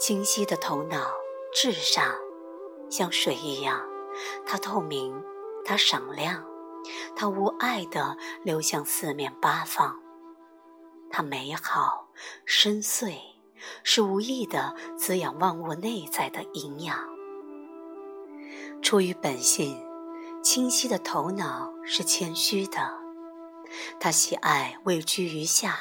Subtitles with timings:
[0.00, 1.12] 清晰的头脑，
[1.52, 2.14] 至上，
[2.88, 3.86] 像水一样，
[4.46, 5.22] 它透明，
[5.62, 6.42] 它闪亮，
[7.14, 10.00] 它无碍的流向四面八方。
[11.10, 12.08] 它美好、
[12.46, 13.14] 深邃，
[13.84, 16.98] 是无意的滋养万物内在的营养。
[18.80, 19.86] 出于本性，
[20.42, 22.90] 清晰的头脑是谦虚的，
[24.00, 25.78] 他喜爱位居于下，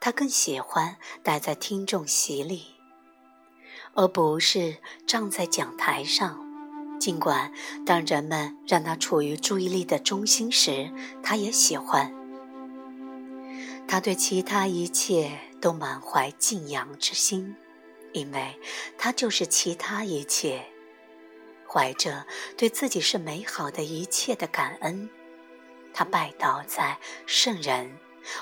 [0.00, 2.79] 他更喜欢待在听众席里。
[3.94, 4.76] 而不是
[5.06, 6.38] 站在讲台上，
[6.98, 7.52] 尽管
[7.84, 10.90] 当人们让他处于注意力的中心时，
[11.22, 12.14] 他也喜欢。
[13.88, 17.56] 他对其他一切都满怀敬仰之心，
[18.12, 18.58] 因为
[18.96, 20.64] 他就是其他一切。
[21.66, 25.08] 怀着对自己是美好的一切的感恩，
[25.92, 27.96] 他拜倒在圣人，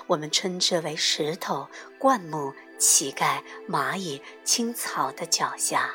[0.06, 1.68] 我们称之为石头、
[1.98, 2.52] 灌木。
[2.80, 5.90] 乞丐、蚂蚁、青草的脚下，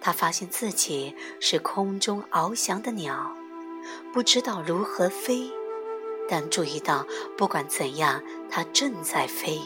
[0.00, 3.34] 他发现自己是空中翱翔的鸟，
[4.12, 5.50] 不知道如何飞，
[6.30, 7.04] 但注意到
[7.36, 9.60] 不管怎样，它正在飞。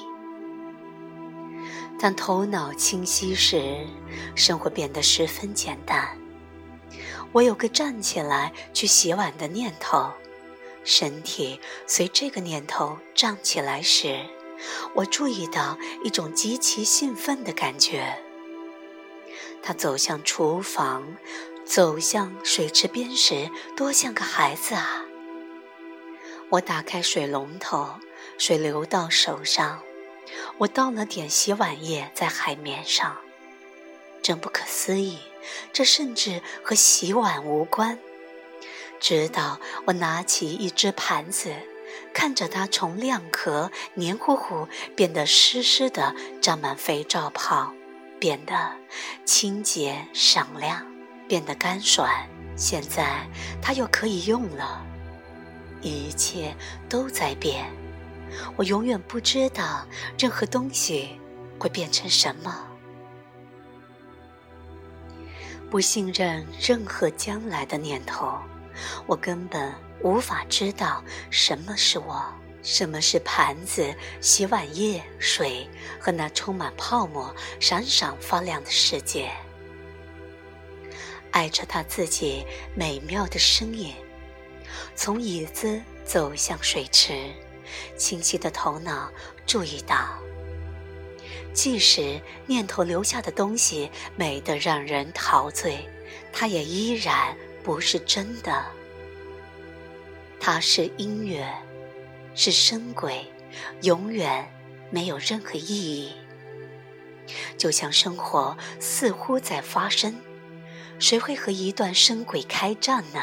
[1.99, 3.87] 当头脑清晰时，
[4.35, 6.19] 生活变得十分简单。
[7.33, 10.11] 我有个站起来去洗碗的念头，
[10.85, 14.27] 身体随这个念头站起来时。
[14.95, 18.23] 我注意到一种极其兴奋的感觉。
[19.63, 21.17] 他走向厨房，
[21.65, 25.07] 走向水池边时，多像个孩子啊！
[26.51, 27.95] 我打开水龙头，
[28.37, 29.81] 水流到手上，
[30.59, 33.17] 我倒了点洗碗液在海绵上。
[34.23, 35.19] 真不可思议，
[35.73, 37.99] 这甚至和洗碗无关。
[39.01, 41.53] 直到我拿起一只盘子。
[42.13, 47.73] 看着它从亮壳、黏糊糊变得湿湿的、沾满肥皂泡，
[48.21, 48.73] 变得
[49.25, 50.87] 清洁闪亮，
[51.27, 52.09] 变得干爽。
[52.57, 53.29] 现在
[53.61, 54.85] 它又可以用了。
[55.81, 56.55] 一切
[56.89, 57.65] 都在变，
[58.57, 59.87] 我永远不知道
[60.19, 61.19] 任何东西
[61.59, 62.67] 会变成什么。
[65.71, 68.39] 不信任任何将来的念头，
[69.07, 69.73] 我根本。
[70.03, 72.25] 无法知道什么是我，
[72.63, 75.69] 什么是盘子、洗碗液、水
[76.01, 79.31] 和那充满泡沫、闪闪发亮的世界。
[81.33, 83.95] 爱着他自己美妙的身影，
[84.97, 87.31] 从椅子走向水池，
[87.99, 89.11] 清晰的头脑
[89.47, 90.19] 注意到，
[91.53, 95.87] 即使念头留下的东西美得让人陶醉，
[96.33, 98.65] 它也依然不是真的。
[100.39, 101.47] 它是音乐，
[102.35, 103.27] 是声轨，
[103.83, 104.51] 永远
[104.91, 106.13] 没有任何意义。
[107.57, 110.17] 就像生活似乎在发生，
[110.99, 113.21] 谁会和一段声轨开战呢？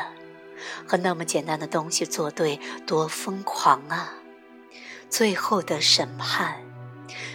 [0.87, 4.13] 和那么简单的东西作对，多疯狂啊！
[5.09, 6.63] 最后的审判，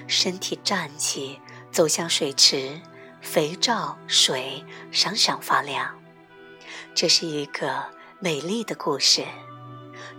[0.06, 1.40] 身体站起，
[1.70, 2.80] 走向水池，
[3.20, 6.01] 肥皂水闪闪发亮。
[6.94, 7.84] 这是一个
[8.20, 9.24] 美丽的故事。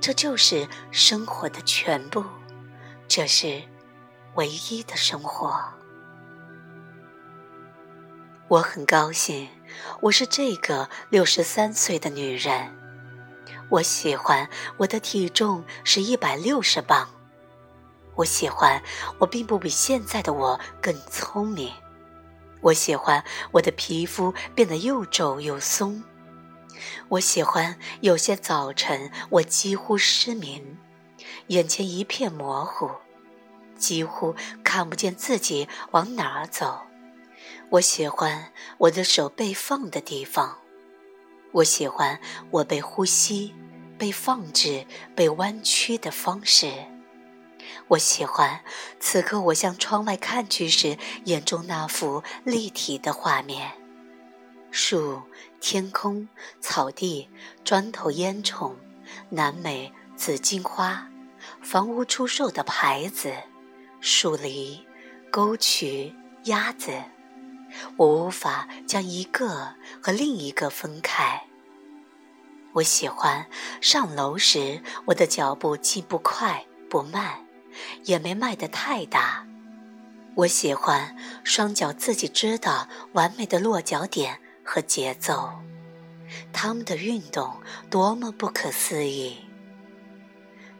[0.01, 2.23] 这就是生活的全部，
[3.07, 3.61] 这是
[4.35, 5.63] 唯一的生活。
[8.47, 9.47] 我很高兴，
[10.01, 12.75] 我是这个六十三岁的女人。
[13.69, 17.09] 我喜欢我的体重是一百六十磅。
[18.15, 18.81] 我喜欢
[19.19, 21.71] 我并不比现在的我更聪明。
[22.61, 26.03] 我喜欢我的皮肤变得又皱又松。
[27.09, 30.77] 我喜欢有些早晨，我几乎失明，
[31.47, 32.89] 眼前一片模糊，
[33.77, 36.81] 几乎看不见自己往哪儿走。
[37.71, 40.59] 我喜欢我的手被放的地方，
[41.51, 42.19] 我喜欢
[42.51, 43.53] 我被呼吸、
[43.97, 44.85] 被放置、
[45.15, 46.71] 被弯曲的方式。
[47.87, 48.61] 我喜欢
[48.99, 53.71] 此刻我向窗外看去时，眼中那幅立体的画面。
[54.69, 55.21] 树、
[55.65, 56.27] 天空、
[56.59, 57.29] 草地、
[57.63, 58.73] 砖头、烟囱、
[59.29, 61.07] 南美紫荆花、
[61.61, 63.33] 房屋出售的牌子、
[64.01, 64.85] 树篱、
[65.31, 66.13] 沟渠、
[66.43, 66.91] 鸭子，
[67.95, 71.45] 我无法将一个和另一个分开。
[72.73, 73.47] 我喜欢
[73.79, 77.47] 上楼时，我的脚步既不快不慢，
[78.03, 79.47] 也没迈得太大。
[80.35, 84.41] 我喜欢双脚自己知道完美的落脚点。
[84.63, 85.51] 和节奏，
[86.51, 89.37] 他们的运动多么不可思议！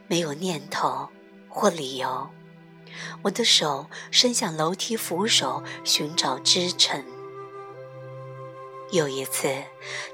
[0.06, 1.08] 没有念头
[1.48, 2.28] 或理由，
[3.22, 7.04] 我的手伸向楼梯扶手，寻找支撑。
[8.90, 9.48] 有一次，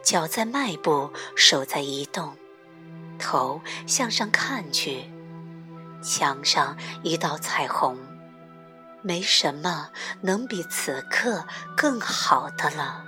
[0.02, 2.37] 脚在迈步，手在移动，
[3.19, 5.11] 头向上看去，
[6.02, 7.99] 墙上一道彩虹，
[9.02, 9.90] 没什么
[10.23, 11.46] 能比此刻
[11.76, 13.05] 更好的了。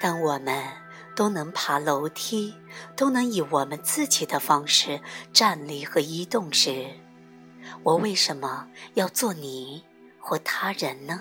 [0.00, 0.64] 当我们
[1.14, 2.54] 都能爬楼梯，
[2.96, 6.86] 都能以我们自己的方式站立和移动时，
[7.82, 9.84] 我为什么要做你
[10.18, 11.20] 或他人呢？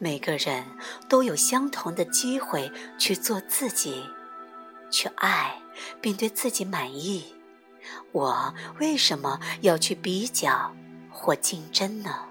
[0.00, 0.66] 每个人
[1.08, 4.04] 都有相同的机会去做自己，
[4.90, 5.62] 去爱，
[6.00, 7.32] 并对自己满意。
[8.10, 10.74] 我为什么要去比较
[11.08, 12.26] 或竞争呢？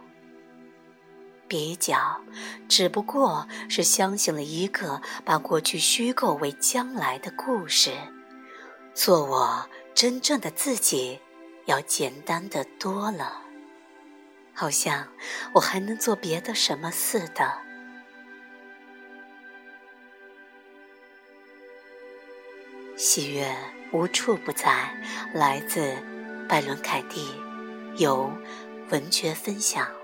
[1.52, 2.22] 比较
[2.70, 7.92] 只不过是相信了一个把过去虚构为将来的故事。
[8.94, 11.20] 做我真正的自己，
[11.66, 13.42] 要简单的多了。
[14.54, 15.10] 好像
[15.54, 17.52] 我还能做别的什么似的。
[22.96, 23.54] 喜悦
[23.92, 24.90] 无处不在，
[25.34, 25.98] 来自
[26.48, 27.30] 拜伦·凯蒂，
[27.98, 28.32] 由
[28.90, 30.01] 文学分享。